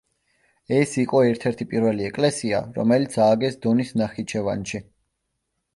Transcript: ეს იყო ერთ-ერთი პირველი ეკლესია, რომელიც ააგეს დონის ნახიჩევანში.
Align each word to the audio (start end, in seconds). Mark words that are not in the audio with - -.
ეს 0.77 0.93
იყო 1.03 1.21
ერთ-ერთი 1.25 1.67
პირველი 1.73 2.07
ეკლესია, 2.09 2.63
რომელიც 2.79 3.19
ააგეს 3.27 3.61
დონის 3.67 3.95
ნახიჩევანში. 4.03 4.85